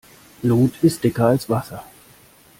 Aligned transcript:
Blut 0.41 0.73
ist 0.81 1.03
dicker 1.03 1.27
als 1.27 1.47
Wasser. 1.47 1.83